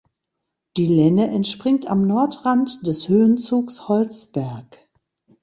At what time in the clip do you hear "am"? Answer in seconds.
1.85-2.07